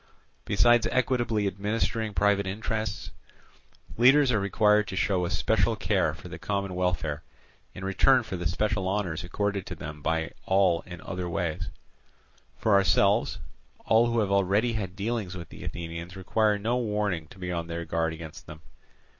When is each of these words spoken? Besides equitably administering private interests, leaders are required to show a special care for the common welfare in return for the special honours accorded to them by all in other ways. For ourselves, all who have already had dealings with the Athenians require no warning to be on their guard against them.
Besides 0.45 0.87
equitably 0.89 1.45
administering 1.45 2.15
private 2.15 2.47
interests, 2.47 3.11
leaders 3.99 4.31
are 4.31 4.39
required 4.39 4.87
to 4.87 4.95
show 4.95 5.25
a 5.25 5.29
special 5.29 5.75
care 5.75 6.15
for 6.15 6.27
the 6.27 6.39
common 6.39 6.73
welfare 6.73 7.21
in 7.75 7.85
return 7.85 8.23
for 8.23 8.35
the 8.35 8.47
special 8.47 8.89
honours 8.89 9.23
accorded 9.23 9.67
to 9.67 9.75
them 9.75 10.01
by 10.01 10.31
all 10.47 10.81
in 10.87 11.01
other 11.01 11.29
ways. 11.29 11.69
For 12.57 12.73
ourselves, 12.73 13.37
all 13.85 14.07
who 14.07 14.21
have 14.21 14.31
already 14.31 14.73
had 14.73 14.95
dealings 14.95 15.37
with 15.37 15.49
the 15.49 15.63
Athenians 15.63 16.15
require 16.15 16.57
no 16.57 16.77
warning 16.77 17.27
to 17.27 17.37
be 17.37 17.51
on 17.51 17.67
their 17.67 17.85
guard 17.85 18.11
against 18.11 18.47
them. 18.47 18.61